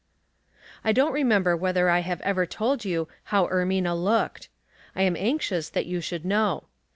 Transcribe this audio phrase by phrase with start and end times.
[0.81, 4.49] 1 don't remember whether I have ever told you how Er mina looked.
[4.95, 6.63] I am anxious that you should know.